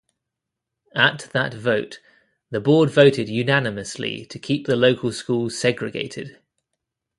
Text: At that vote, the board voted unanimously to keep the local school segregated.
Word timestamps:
At 0.95 1.29
that 1.31 1.53
vote, 1.53 1.99
the 2.49 2.59
board 2.59 2.89
voted 2.89 3.29
unanimously 3.29 4.25
to 4.31 4.39
keep 4.39 4.65
the 4.65 4.75
local 4.75 5.11
school 5.11 5.51
segregated. 5.51 6.39